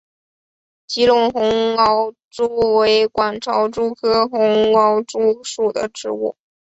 [0.87, 6.35] 吉隆红螯蛛为管巢蛛科红螯蛛属的动物。